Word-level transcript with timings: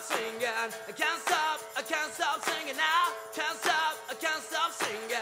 stop 0.00 0.18
singing. 0.18 0.42
I 0.42 0.92
can't 0.92 1.20
stop, 1.22 1.60
I 1.76 1.82
can't 1.82 2.12
stop 2.12 2.44
singing 2.44 2.76
now. 2.76 3.12
Can't 3.34 3.58
stop, 3.58 3.94
I 4.10 4.14
can't 4.14 4.42
stop 4.42 4.72
singing. 4.72 5.16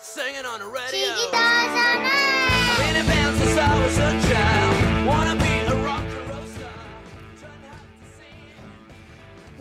Singing 0.00 0.46
on 0.46 0.60
the 0.60 0.66
radio. 0.66 1.57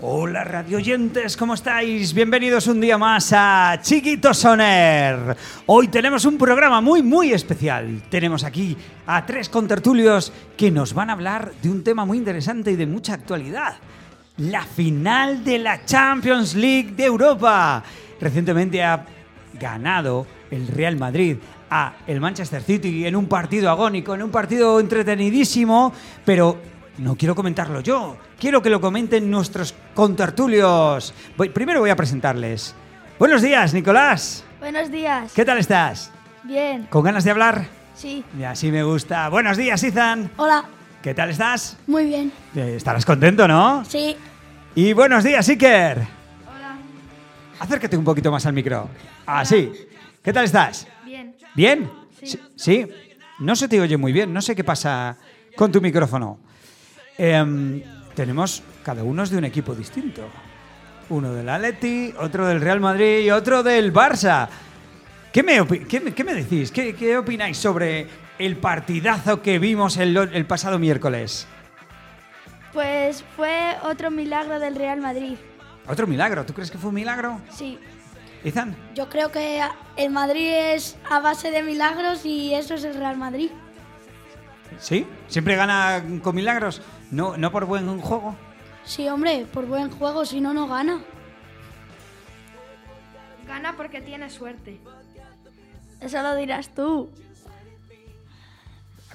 Hola 0.09 0.45
radioyentes, 0.45 1.35
¿cómo 1.35 1.53
estáis? 1.53 2.13
Bienvenidos 2.13 2.67
un 2.67 2.79
día 2.79 2.97
más 2.97 3.33
a 3.35 3.77
Chiquito 3.81 4.33
Soner. 4.33 5.35
Hoy 5.65 5.89
tenemos 5.89 6.23
un 6.23 6.37
programa 6.37 6.79
muy 6.79 7.03
muy 7.03 7.33
especial. 7.33 8.03
Tenemos 8.09 8.45
aquí 8.45 8.77
a 9.05 9.25
tres 9.25 9.49
contertulios 9.49 10.31
que 10.55 10.71
nos 10.71 10.93
van 10.93 11.09
a 11.09 11.13
hablar 11.13 11.51
de 11.61 11.69
un 11.69 11.83
tema 11.83 12.05
muy 12.05 12.19
interesante 12.19 12.71
y 12.71 12.77
de 12.77 12.85
mucha 12.85 13.15
actualidad. 13.15 13.75
La 14.37 14.63
final 14.63 15.43
de 15.43 15.59
la 15.59 15.83
Champions 15.83 16.55
League 16.55 16.93
de 16.95 17.03
Europa. 17.03 17.83
Recientemente 18.21 18.81
ha 18.81 19.05
ganado 19.59 20.25
el 20.49 20.69
Real 20.69 20.95
Madrid 20.95 21.35
a 21.69 21.95
el 22.07 22.21
Manchester 22.21 22.61
City 22.61 23.05
en 23.05 23.17
un 23.17 23.27
partido 23.27 23.69
agónico, 23.69 24.15
en 24.15 24.23
un 24.23 24.31
partido 24.31 24.79
entretenidísimo, 24.79 25.91
pero 26.23 26.76
no 26.97 27.15
quiero 27.15 27.35
comentarlo 27.35 27.81
yo, 27.81 28.17
quiero 28.39 28.61
que 28.61 28.69
lo 28.69 28.81
comenten 28.81 29.29
nuestros 29.29 29.73
contertulios. 29.93 31.13
Voy- 31.37 31.49
primero 31.49 31.79
voy 31.79 31.89
a 31.89 31.95
presentarles. 31.95 32.73
Buenos 33.19 33.41
días, 33.41 33.73
Nicolás. 33.73 34.43
Buenos 34.59 34.91
días. 34.91 35.31
¿Qué 35.33 35.45
tal 35.45 35.57
estás? 35.57 36.11
Bien. 36.43 36.87
¿Con 36.89 37.03
ganas 37.03 37.23
de 37.23 37.31
hablar? 37.31 37.65
Sí. 37.95 38.23
Y 38.37 38.43
así 38.43 38.71
me 38.71 38.83
gusta. 38.83 39.29
Buenos 39.29 39.57
días, 39.57 39.83
Ethan. 39.83 40.31
Hola. 40.37 40.63
¿Qué 41.01 41.13
tal 41.13 41.29
estás? 41.29 41.77
Muy 41.87 42.05
bien. 42.05 42.31
Eh, 42.55 42.73
Estarás 42.77 43.05
contento, 43.05 43.47
¿no? 43.47 43.83
Sí. 43.85 44.15
Y 44.75 44.93
buenos 44.93 45.23
días, 45.23 45.47
Iker. 45.49 45.97
Hola. 46.47 46.77
Acércate 47.59 47.95
un 47.97 48.03
poquito 48.03 48.31
más 48.31 48.45
al 48.45 48.53
micro. 48.53 48.89
Así. 49.25 49.71
¿Qué 50.23 50.33
tal 50.33 50.45
estás? 50.45 50.87
Bien. 51.05 51.35
¿Bien? 51.55 51.89
Sí. 52.23 52.39
¿Sí? 52.55 52.87
No 53.39 53.55
se 53.55 53.67
te 53.67 53.79
oye 53.79 53.97
muy 53.97 54.11
bien, 54.11 54.33
no 54.33 54.41
sé 54.41 54.55
qué 54.55 54.63
pasa 54.63 55.17
con 55.55 55.71
tu 55.71 55.79
micrófono. 55.81 56.39
Em, 57.17 57.81
tenemos, 58.15 58.63
cada 58.83 59.03
uno 59.03 59.23
es 59.23 59.29
de 59.29 59.37
un 59.37 59.45
equipo 59.45 59.73
distinto. 59.73 60.27
Uno 61.09 61.33
del 61.33 61.47
Atleti, 61.49 62.13
otro 62.19 62.47
del 62.47 62.61
Real 62.61 62.79
Madrid 62.79 63.19
y 63.19 63.31
otro 63.31 63.63
del 63.63 63.93
Barça. 63.93 64.47
¿Qué 65.31 65.43
me, 65.43 65.65
qué 65.87 66.13
qué 66.13 66.23
me 66.23 66.33
decís? 66.33 66.71
¿Qué, 66.71 66.95
qué 66.95 67.17
opináis 67.17 67.57
sobre 67.57 68.07
el 68.39 68.57
partidazo 68.57 69.41
que 69.41 69.59
vimos 69.59 69.97
el, 69.97 70.15
el 70.17 70.45
pasado 70.45 70.79
miércoles? 70.79 71.47
Pues 72.73 73.23
fue 73.35 73.75
otro 73.83 74.11
milagro 74.11 74.59
del 74.59 74.75
Real 74.75 74.99
Madrid. 74.99 75.35
Otro 75.87 76.05
milagro, 76.05 76.45
¿tú 76.45 76.53
crees 76.53 76.69
que 76.69 76.77
fue 76.77 76.89
un 76.89 76.95
milagro? 76.95 77.39
Sí. 77.49 77.79
Izan, 78.43 78.75
Yo 78.93 79.09
creo 79.09 79.31
que 79.31 79.61
el 79.95 80.11
Madrid 80.11 80.47
es 80.47 80.95
a 81.09 81.19
base 81.19 81.49
de 81.49 81.63
milagros 81.63 82.25
y 82.25 82.53
eso 82.53 82.75
es 82.75 82.83
el 82.83 82.93
Real 82.95 83.17
Madrid. 83.17 83.49
¿Sí? 84.79 85.05
¿Siempre 85.27 85.55
gana 85.55 86.03
con 86.21 86.35
milagros? 86.35 86.81
¿No, 87.11 87.37
no 87.37 87.51
por 87.51 87.65
buen 87.65 87.99
juego? 87.99 88.35
Sí, 88.85 89.07
hombre, 89.09 89.45
por 89.51 89.65
buen 89.65 89.89
juego, 89.89 90.25
si 90.25 90.39
no, 90.39 90.53
no 90.53 90.67
gana. 90.67 91.01
Gana 93.47 93.75
porque 93.75 94.01
tiene 94.01 94.29
suerte. 94.29 94.79
Eso 95.99 96.21
lo 96.21 96.35
dirás 96.35 96.69
tú. 96.73 97.09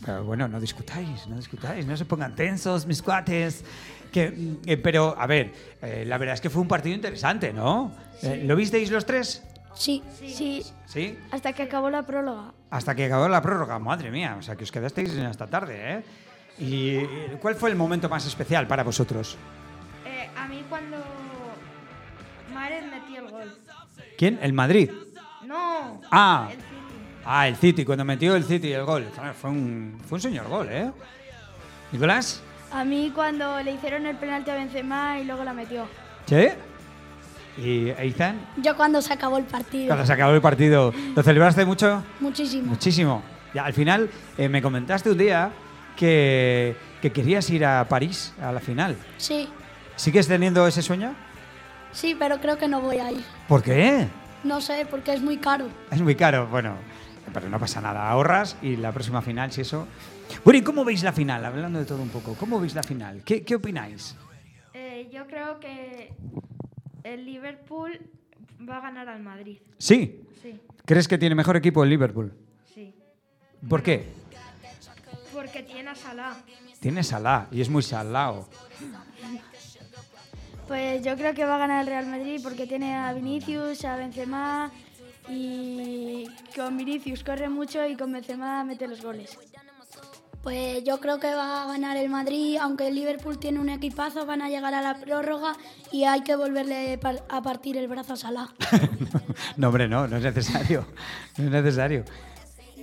Pero 0.05 0.25
bueno, 0.25 0.49
no 0.49 0.61
discutáis, 0.61 1.27
no 1.29 1.37
discutáis, 1.37 1.87
no 1.87 1.97
se 1.97 2.05
pongan 2.05 2.35
tensos, 2.35 2.87
mis 2.87 3.03
cuates. 3.03 3.65
Que, 4.11 4.59
eh, 4.67 4.77
pero, 4.77 5.15
a 5.19 5.27
ver, 5.27 5.53
eh, 5.81 6.05
la 6.07 6.19
verdad 6.19 6.35
es 6.35 6.41
que 6.41 6.51
fue 6.51 6.61
un 6.61 6.69
partido 6.69 6.95
interesante, 6.95 7.53
¿no? 7.53 7.93
Eh, 8.23 8.43
¿Lo 8.45 8.57
visteis 8.57 8.91
los 8.91 9.07
tres? 9.07 9.43
Sí. 9.75 10.03
Sí. 10.19 10.63
Sí. 10.87 11.19
Hasta 11.31 11.53
que 11.53 11.63
acabó 11.63 11.91
la 11.91 12.03
próloga. 12.03 12.53
Hasta 12.71 12.95
que 12.95 13.07
acabó 13.07 13.29
la 13.29 13.41
prórroga, 13.43 13.79
madre 13.79 14.11
mía, 14.11 14.37
o 14.39 14.43
sea, 14.43 14.57
que 14.57 14.65
os 14.65 14.73
quedasteis 14.73 15.17
hasta 15.19 15.47
tarde, 15.47 15.75
¿eh? 15.79 16.05
¿Y 16.59 16.97
eh, 16.97 17.39
cuál 17.41 17.55
fue 17.55 17.71
el 17.71 17.77
momento 17.77 18.09
más 18.09 18.27
especial 18.27 18.67
para 18.67 18.83
vosotros? 18.83 19.37
Eh, 20.05 20.29
a 20.37 20.47
mí 20.49 20.65
cuando 20.69 20.99
Mares 22.53 22.85
metió 22.85 23.25
el 23.25 23.31
gol. 23.31 23.59
¿Quién? 24.19 24.39
¿El 24.43 24.53
Madrid? 24.53 24.91
No. 25.45 26.01
Ah. 26.11 26.49
El 26.51 26.57
City. 26.57 26.67
Ah, 27.25 27.49
el 27.49 27.57
City, 27.57 27.85
cuando 27.85 28.05
metió 28.05 28.37
el 28.37 28.45
City 28.45 28.73
el 28.73 28.85
gol. 28.85 29.09
Fue 29.41 29.51
un, 29.51 29.99
fue 30.07 30.17
un 30.17 30.23
señor 30.23 30.49
gol, 30.49 30.69
¿eh? 30.71 30.91
¿Nicolás? 31.93 32.43
A 32.73 32.85
mí 32.85 33.13
cuando 33.15 33.61
le 33.63 33.73
hicieron 33.73 34.07
el 34.07 34.17
penalti 34.17 34.51
a 34.51 34.55
Benzema 34.55 35.19
y 35.19 35.25
luego 35.25 35.45
la 35.45 35.53
metió. 35.53 35.87
¿Sí? 36.27 36.49
¿Y 37.59 37.91
Ethan? 37.91 38.41
Yo 38.57 38.77
cuando 38.77 39.03
se 39.03 39.13
acabó 39.13 39.39
el 39.39 39.45
partido. 39.45 39.89
Cuando 39.89 40.07
se 40.07 40.13
acabó 40.13 40.33
el 40.35 40.41
partido, 40.41 40.93
¿lo 41.15 41.23
celebraste 41.23 41.65
mucho? 41.65 42.03
Muchísimo. 42.21 42.69
Muchísimo. 42.71 43.23
Ya, 43.55 43.65
al 43.65 43.75
final 43.75 44.09
eh, 44.39 44.49
me 44.49 44.63
comentaste 44.63 45.11
un 45.11 45.19
día 45.19 45.51
que, 45.97 46.75
que 47.03 47.13
querías 47.13 47.49
ir 47.51 47.65
a 47.67 47.87
París 47.89 48.33
a 48.41 48.53
la 48.53 48.61
final. 48.61 48.97
Sí. 49.19 49.49
¿Sigues 49.97 50.27
teniendo 50.27 50.67
ese 50.67 50.81
sueño? 50.81 51.15
Sí, 51.93 52.17
pero 52.19 52.39
creo 52.41 52.57
que 52.57 52.69
no 52.69 52.81
voy 52.81 52.99
a 52.99 53.13
ir. 53.13 53.23
¿Por 53.47 53.63
qué? 53.63 54.09
No 54.45 54.61
sé, 54.63 54.87
porque 54.91 55.13
es 55.13 55.21
muy 55.21 55.37
caro. 55.37 55.69
Es 55.91 56.01
muy 56.01 56.15
caro. 56.15 56.47
Bueno, 56.47 56.75
pero 57.35 57.51
no 57.51 57.59
pasa 57.59 57.83
nada. 57.83 58.09
Ahorras 58.09 58.57
y 58.63 58.77
la 58.77 58.93
próxima 58.93 59.21
final, 59.21 59.53
si 59.53 59.61
eso. 59.61 59.87
Bueno, 60.43 60.59
¿y 60.59 60.63
cómo 60.63 60.85
veis 60.85 61.03
la 61.03 61.13
final? 61.13 61.45
Hablando 61.45 61.79
de 61.79 61.85
todo 61.85 62.01
un 62.01 62.09
poco, 62.09 62.35
¿cómo 62.35 62.59
veis 62.59 62.75
la 62.75 62.83
final? 62.83 63.23
¿Qué, 63.25 63.43
qué 63.45 63.57
opináis? 63.57 64.17
Eh, 64.73 65.11
yo 65.13 65.27
creo 65.27 65.61
que 65.61 66.15
el 67.05 67.25
Liverpool 67.25 68.01
va 68.69 68.79
a 68.79 68.81
ganar 68.81 69.09
al 69.09 69.23
Madrid. 69.23 69.59
Sí. 69.79 70.21
Sí, 70.41 70.61
¿Crees 70.85 71.07
que 71.07 71.19
tiene 71.19 71.35
mejor 71.35 71.57
equipo 71.57 71.85
el 71.85 71.91
Liverpool? 71.91 72.33
sí. 72.75 72.93
¿Por 73.69 73.83
qué? 73.83 74.05
Porque 75.33 75.63
tiene 75.63 75.91
a 75.91 75.95
Salah. 75.95 76.37
Tiene 76.81 77.03
Salah 77.05 77.47
y 77.53 77.61
es 77.61 77.69
muy 77.71 77.83
salado. 77.83 78.49
Pues 80.67 81.05
yo 81.05 81.17
creo 81.17 81.35
que 81.35 81.45
va 81.45 81.57
a 81.57 81.59
ganar 81.59 81.83
el 81.83 81.87
Real 81.87 82.07
Madrid 82.07 82.41
porque 82.43 82.67
tiene 82.67 82.95
a 82.95 83.13
Vinicius, 83.13 83.85
a 83.85 83.97
Benzema 83.97 84.71
y 85.29 86.29
con 86.57 86.77
Vinicius 86.77 87.23
corre 87.23 87.49
mucho 87.49 87.87
y 87.87 87.97
con 87.97 88.13
Benzema 88.13 88.65
mete 88.65 88.89
los 88.89 89.03
goles. 89.03 89.39
Pues 90.43 90.83
yo 90.83 90.99
creo 90.99 91.21
que 91.21 91.33
va 91.33 91.63
a 91.63 91.67
ganar 91.67 91.97
el 91.97 92.09
Madrid, 92.09 92.59
aunque 92.61 92.89
el 92.89 92.97
Liverpool 92.97 93.39
tiene 93.39 93.61
un 93.61 93.69
equipazo, 93.69 94.27
van 94.27 94.43
a 94.43 94.49
llegar 94.49 94.75
a 94.75 94.83
la 94.83 94.95
prórroga 94.95 95.55
y 95.93 96.05
hay 96.05 96.23
que 96.23 96.35
volverle 96.35 96.99
a 97.29 97.43
partir 97.43 97.77
el 97.77 97.87
brazo 97.87 98.15
a 98.15 98.17
Salah. 98.17 98.49
no, 99.57 99.69
hombre, 99.69 99.89
no, 99.89 100.09
no 100.09 100.17
es 100.17 100.23
necesario. 100.23 100.85
No 101.39 101.45
es 101.45 101.51
necesario. 101.51 102.05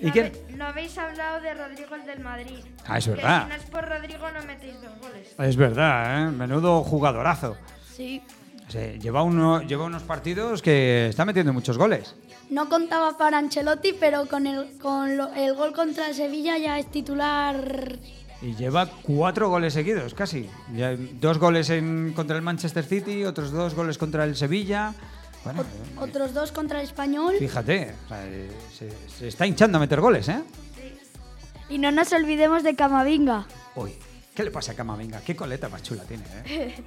¿Y 0.01 0.11
quién? 0.11 0.31
no 0.55 0.67
habéis 0.67 0.97
hablado 0.97 1.41
de 1.41 1.53
Rodrigo 1.53 1.95
el 1.95 2.05
del 2.05 2.19
Madrid. 2.21 2.59
Ah, 2.87 2.97
es 2.97 3.07
verdad. 3.07 3.43
si 3.43 3.49
no 3.49 3.55
es 3.55 3.63
por 3.63 3.85
Rodrigo 3.87 4.31
no 4.31 4.43
metéis 4.45 4.81
dos 4.81 4.97
goles. 5.01 5.35
Es 5.37 5.55
verdad, 5.57 6.27
¿eh? 6.27 6.31
Menudo 6.31 6.83
jugadorazo. 6.83 7.57
Sí. 7.93 8.23
Lleva, 9.01 9.23
uno, 9.23 9.61
lleva 9.63 9.85
unos 9.85 10.03
partidos 10.03 10.61
que 10.61 11.07
está 11.09 11.25
metiendo 11.25 11.51
muchos 11.51 11.77
goles. 11.77 12.15
No 12.49 12.67
contaba 12.67 13.17
para 13.17 13.37
Ancelotti, 13.37 13.93
pero 13.93 14.25
con 14.27 14.47
el, 14.47 14.77
con 14.79 15.15
lo- 15.17 15.31
el 15.33 15.53
gol 15.53 15.71
contra 15.73 16.07
el 16.09 16.15
Sevilla 16.15 16.57
ya 16.57 16.79
es 16.79 16.89
titular. 16.89 17.99
Y 18.41 18.55
lleva 18.55 18.87
cuatro 19.03 19.49
goles 19.49 19.73
seguidos, 19.73 20.13
casi. 20.13 20.49
Ya, 20.73 20.95
dos 20.95 21.37
goles 21.37 21.69
en, 21.69 22.13
contra 22.15 22.35
el 22.37 22.41
Manchester 22.41 22.83
City, 22.85 23.23
otros 23.25 23.51
dos 23.51 23.75
goles 23.75 23.97
contra 23.97 24.23
el 24.23 24.35
Sevilla. 24.35 24.93
Bueno, 25.43 25.61
eh, 25.61 25.65
Otros 25.99 26.33
dos 26.33 26.51
contra 26.51 26.79
el 26.79 26.85
Español. 26.85 27.35
fíjate, 27.37 27.93
o 28.05 28.07
sea, 28.09 28.25
eh, 28.27 28.49
se, 28.77 28.89
se 29.09 29.27
está 29.27 29.45
hinchando 29.45 29.77
a 29.77 29.81
meter 29.81 30.01
goles, 30.01 30.27
¿eh? 30.29 30.41
Y 31.69 31.77
no 31.77 31.91
nos 31.91 32.11
olvidemos 32.13 32.63
de 32.63 32.75
Camavinga. 32.75 33.45
Uy, 33.75 33.93
¿qué 34.33 34.43
le 34.43 34.51
pasa 34.51 34.71
a 34.71 34.75
Camavinga? 34.75 35.21
Qué 35.21 35.35
coleta 35.35 35.69
más 35.69 35.83
chula 35.83 36.03
tiene, 36.03 36.23
¿eh? 36.45 36.75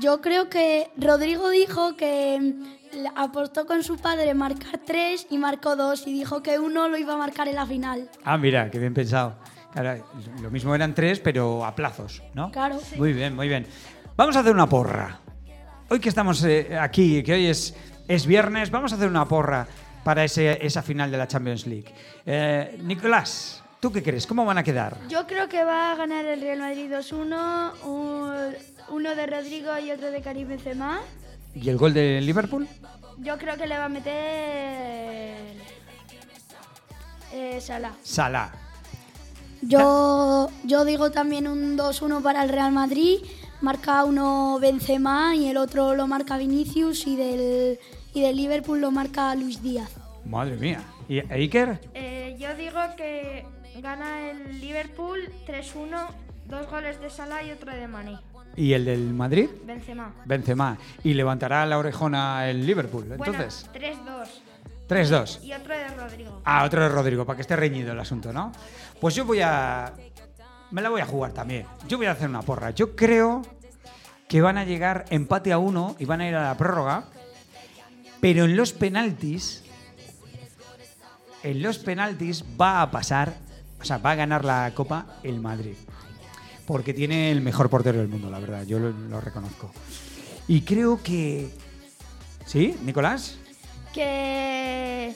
Yo 0.00 0.20
creo 0.20 0.48
que 0.50 0.90
Rodrigo 0.96 1.48
dijo 1.50 1.96
que 1.96 2.38
mm, 2.40 2.96
le 3.02 3.08
apostó 3.16 3.66
con 3.66 3.82
su 3.82 3.96
padre 3.96 4.34
marcar 4.34 4.78
tres 4.84 5.26
y 5.30 5.38
marcó 5.38 5.76
dos 5.76 6.06
y 6.06 6.12
dijo 6.12 6.42
que 6.42 6.58
uno 6.58 6.88
lo 6.88 6.96
iba 6.98 7.14
a 7.14 7.16
marcar 7.16 7.48
en 7.48 7.54
la 7.56 7.66
final. 7.66 8.10
Ah, 8.24 8.36
mira, 8.36 8.70
qué 8.70 8.78
bien 8.78 8.94
pensado. 8.94 9.36
Claro, 9.72 10.06
lo 10.40 10.50
mismo 10.50 10.74
eran 10.74 10.94
tres, 10.94 11.20
pero 11.20 11.64
a 11.64 11.74
plazos, 11.74 12.22
¿no? 12.34 12.50
Claro. 12.50 12.78
Muy 12.96 13.12
bien, 13.12 13.34
muy 13.34 13.48
bien. 13.48 13.66
Vamos 14.16 14.36
a 14.36 14.40
hacer 14.40 14.52
una 14.54 14.68
porra. 14.68 15.20
Hoy 15.90 16.00
que 16.00 16.08
estamos 16.08 16.42
eh, 16.44 16.76
aquí, 16.80 17.22
que 17.22 17.34
hoy 17.34 17.46
es, 17.46 17.74
es 18.08 18.26
viernes, 18.26 18.70
vamos 18.70 18.92
a 18.92 18.96
hacer 18.96 19.08
una 19.08 19.26
porra 19.26 19.66
para 20.02 20.24
ese- 20.24 20.58
esa 20.64 20.82
final 20.82 21.10
de 21.10 21.18
la 21.18 21.28
Champions 21.28 21.66
League. 21.66 21.92
Eh, 22.24 22.78
Nicolás, 22.82 23.62
¿tú 23.80 23.92
qué 23.92 24.02
crees? 24.02 24.26
¿Cómo 24.26 24.44
van 24.44 24.58
a 24.58 24.62
quedar? 24.62 24.96
Yo 25.08 25.26
creo 25.26 25.48
que 25.48 25.64
va 25.64 25.92
a 25.92 25.94
ganar 25.96 26.24
el 26.24 26.40
Real 26.40 26.58
Madrid 26.60 26.90
2-1, 26.90 27.72
un- 27.84 28.54
uno 28.88 29.14
de 29.14 29.26
Rodrigo 29.26 29.78
y 29.78 29.90
otro 29.90 30.10
de 30.10 30.20
Karim 30.22 30.48
Benzema. 30.48 31.00
¿Y 31.54 31.68
el 31.68 31.76
gol 31.76 31.94
de 31.94 32.20
Liverpool? 32.20 32.68
Yo 33.18 33.38
creo 33.38 33.56
que 33.56 33.66
le 33.66 33.76
va 33.78 33.86
a 33.86 33.88
meter 33.88 34.14
eh, 37.32 37.60
Salah. 37.60 37.92
Salah. 38.02 38.50
Yo, 39.62 40.48
yo 40.64 40.84
digo 40.84 41.10
también 41.10 41.48
un 41.48 41.76
2-1 41.76 42.22
para 42.22 42.42
el 42.42 42.50
Real 42.50 42.72
Madrid. 42.72 43.18
Marca 43.62 44.04
uno 44.04 44.58
Benzema 44.60 45.34
y 45.34 45.48
el 45.48 45.56
otro 45.56 45.94
lo 45.94 46.06
marca 46.06 46.36
Vinicius 46.36 47.06
y 47.06 47.16
del, 47.16 47.78
y 48.12 48.20
del 48.20 48.36
Liverpool 48.36 48.80
lo 48.80 48.90
marca 48.90 49.34
Luis 49.34 49.62
Díaz. 49.62 49.90
Madre 50.26 50.56
mía. 50.56 50.82
¿Y 51.08 51.20
Iker? 51.20 51.80
Eh, 51.94 52.36
yo 52.38 52.54
digo 52.54 52.78
que 52.98 53.46
gana 53.80 54.30
el 54.30 54.60
Liverpool 54.60 55.20
3-1, 55.46 56.06
dos 56.46 56.70
goles 56.70 57.00
de 57.00 57.10
Salah 57.10 57.42
y 57.42 57.50
otro 57.50 57.72
de 57.72 57.88
Mané. 57.88 58.18
¿Y 58.56 58.72
el 58.72 58.84
del 58.86 59.12
Madrid? 59.12 59.50
Benzema. 59.64 60.14
Benzema. 60.24 60.78
¿Y 61.04 61.12
levantará 61.14 61.66
la 61.66 61.78
orejona 61.78 62.48
el 62.48 62.64
Liverpool? 62.66 63.06
Entonces, 63.10 63.68
Bueno, 63.72 64.24
3-2. 64.24 64.28
3-2. 64.88 65.42
Y 65.44 65.52
otro 65.52 65.76
de 65.76 65.88
Rodrigo. 65.88 66.40
Ah, 66.44 66.64
otro 66.64 66.82
de 66.82 66.88
Rodrigo, 66.88 67.26
para 67.26 67.36
que 67.36 67.42
esté 67.42 67.56
reñido 67.56 67.92
el 67.92 68.00
asunto, 68.00 68.32
¿no? 68.32 68.52
Pues 69.00 69.14
yo 69.14 69.24
voy 69.24 69.40
a. 69.42 69.92
Me 70.70 70.80
la 70.80 70.88
voy 70.88 71.00
a 71.00 71.06
jugar 71.06 71.32
también. 71.32 71.66
Yo 71.86 71.98
voy 71.98 72.06
a 72.06 72.12
hacer 72.12 72.28
una 72.28 72.42
porra. 72.42 72.70
Yo 72.70 72.96
creo 72.96 73.42
que 74.28 74.40
van 74.40 74.58
a 74.58 74.64
llegar 74.64 75.04
empate 75.10 75.52
a 75.52 75.58
uno 75.58 75.94
y 75.98 76.04
van 76.04 76.20
a 76.20 76.28
ir 76.28 76.34
a 76.34 76.42
la 76.42 76.56
prórroga. 76.56 77.04
Pero 78.20 78.44
en 78.44 78.56
los 78.56 78.72
penaltis. 78.72 79.64
En 81.42 81.62
los 81.62 81.78
penaltis 81.78 82.44
va 82.60 82.82
a 82.82 82.90
pasar. 82.90 83.34
O 83.80 83.84
sea, 83.84 83.98
va 83.98 84.12
a 84.12 84.14
ganar 84.14 84.44
la 84.44 84.72
Copa 84.74 85.06
el 85.22 85.40
Madrid. 85.40 85.74
Porque 86.66 86.94
tiene 86.94 87.30
el 87.30 87.40
mejor 87.40 87.70
portero 87.70 87.98
del 87.98 88.08
mundo, 88.08 88.30
la 88.30 88.40
verdad. 88.40 88.64
Yo 88.64 88.78
lo, 88.78 88.90
lo 88.90 89.20
reconozco. 89.20 89.70
Y 90.48 90.62
creo 90.62 91.02
que. 91.02 91.50
¿Sí, 92.44 92.76
Nicolás? 92.84 93.38
Que 93.92 95.14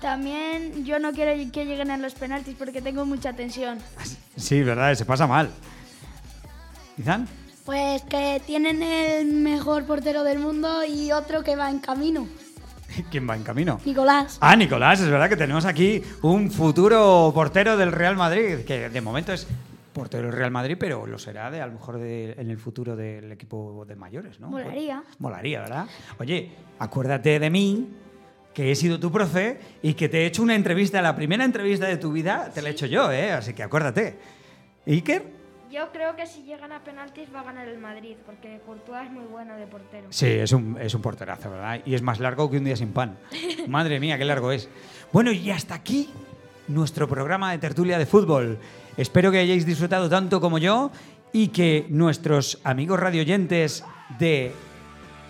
también 0.00 0.84
yo 0.84 0.98
no 0.98 1.12
quiero 1.12 1.32
que 1.52 1.66
lleguen 1.66 1.90
a 1.90 1.98
los 1.98 2.14
penaltis 2.14 2.56
porque 2.58 2.80
tengo 2.80 3.04
mucha 3.04 3.34
tensión. 3.34 3.78
Sí, 4.36 4.62
verdad, 4.62 4.94
se 4.94 5.04
pasa 5.04 5.26
mal. 5.26 5.50
¿Izan? 6.96 7.28
Pues 7.64 8.02
que 8.02 8.42
tienen 8.46 8.82
el 8.82 9.26
mejor 9.26 9.84
portero 9.84 10.24
del 10.24 10.38
mundo 10.38 10.84
y 10.84 11.12
otro 11.12 11.44
que 11.44 11.56
va 11.56 11.70
en 11.70 11.78
camino, 11.78 12.26
¿Quién 13.10 13.28
va 13.28 13.36
en 13.36 13.42
camino? 13.42 13.80
Nicolás. 13.84 14.38
Ah, 14.40 14.56
Nicolás, 14.56 15.00
es 15.00 15.08
verdad 15.10 15.28
que 15.28 15.36
tenemos 15.36 15.64
aquí 15.64 16.02
un 16.22 16.50
futuro 16.50 17.30
portero 17.34 17.76
del 17.76 17.92
Real 17.92 18.16
Madrid, 18.16 18.58
que 18.66 18.88
de 18.88 19.00
momento 19.00 19.32
es 19.32 19.46
portero 19.92 20.24
del 20.24 20.32
Real 20.32 20.50
Madrid, 20.50 20.76
pero 20.78 21.06
lo 21.06 21.18
será 21.18 21.50
de 21.50 21.60
a 21.60 21.66
lo 21.66 21.72
mejor 21.74 21.98
de- 21.98 22.32
en 22.38 22.50
el 22.50 22.58
futuro 22.58 22.94
del 22.96 23.32
equipo 23.32 23.84
de 23.86 23.96
mayores, 23.96 24.38
¿no? 24.40 24.48
Molaría. 24.48 25.02
Molaría, 25.18 25.60
¿verdad? 25.60 25.86
Oye, 26.18 26.50
acuérdate 26.78 27.38
de 27.40 27.50
mí, 27.50 27.88
que 28.54 28.70
he 28.72 28.74
sido 28.74 28.98
tu 28.98 29.12
profe 29.12 29.60
y 29.82 29.94
que 29.94 30.08
te 30.08 30.22
he 30.22 30.26
hecho 30.26 30.42
una 30.42 30.54
entrevista, 30.56 31.00
la 31.02 31.14
primera 31.14 31.44
entrevista 31.44 31.86
de 31.86 31.96
tu 31.96 32.10
vida 32.12 32.50
te 32.52 32.62
la 32.62 32.68
he 32.68 32.72
hecho 32.72 32.86
yo, 32.86 33.10
¿eh? 33.12 33.32
Así 33.32 33.52
que 33.54 33.62
acuérdate. 33.62 34.18
¿Iker? 34.86 35.39
Yo 35.70 35.92
creo 35.92 36.16
que 36.16 36.26
si 36.26 36.42
llegan 36.42 36.72
a 36.72 36.82
penaltis 36.82 37.28
va 37.32 37.40
a 37.40 37.44
ganar 37.44 37.68
el 37.68 37.78
Madrid, 37.78 38.16
porque 38.26 38.60
Courtois 38.66 39.06
es 39.06 39.12
muy 39.12 39.24
bueno 39.24 39.54
de 39.56 39.66
portero. 39.66 40.08
Sí, 40.10 40.26
es 40.26 40.50
un, 40.52 40.76
es 40.80 40.92
un 40.94 41.00
porterazo, 41.00 41.48
¿verdad? 41.48 41.80
Y 41.86 41.94
es 41.94 42.02
más 42.02 42.18
largo 42.18 42.50
que 42.50 42.56
un 42.56 42.64
día 42.64 42.74
sin 42.74 42.92
pan. 42.92 43.18
Madre 43.68 44.00
mía, 44.00 44.18
qué 44.18 44.24
largo 44.24 44.50
es. 44.50 44.68
Bueno, 45.12 45.30
y 45.30 45.48
hasta 45.50 45.74
aquí 45.76 46.10
nuestro 46.66 47.08
programa 47.08 47.52
de 47.52 47.58
tertulia 47.58 47.98
de 47.98 48.06
fútbol. 48.06 48.58
Espero 48.96 49.30
que 49.30 49.38
hayáis 49.38 49.64
disfrutado 49.64 50.08
tanto 50.08 50.40
como 50.40 50.58
yo 50.58 50.90
y 51.32 51.48
que 51.48 51.86
nuestros 51.88 52.60
amigos 52.64 52.98
radioyentes 52.98 53.84
de 54.18 54.52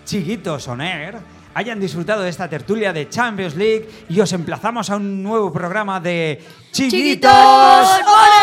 Chiquitos 0.05 0.67
On 0.67 0.81
Air 0.81 1.19
hayan 1.53 1.79
disfrutado 1.79 2.23
de 2.23 2.29
esta 2.29 2.49
tertulia 2.49 2.93
de 2.93 3.09
Champions 3.09 3.55
League 3.55 3.87
y 4.09 4.19
os 4.19 4.33
emplazamos 4.33 4.89
a 4.89 4.95
un 4.95 5.21
nuevo 5.21 5.51
programa 5.53 5.99
de 5.99 6.41
Chiquitos, 6.71 6.99
¡Chiquitos! 6.99 7.31
On 7.31 8.33
Air. 8.39 8.40